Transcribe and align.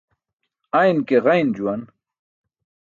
Ayn 0.79 0.99
ke 1.07 1.17
ġayn 1.25 1.49
juwan. 1.55 1.81